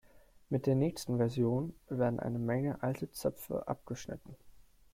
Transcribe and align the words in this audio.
Mit 0.49 0.65
der 0.65 0.73
nächsten 0.73 1.17
Version 1.17 1.75
werden 1.87 2.19
eine 2.19 2.39
Menge 2.39 2.81
alte 2.81 3.11
Zöpfe 3.11 3.67
abgeschnitten. 3.67 4.35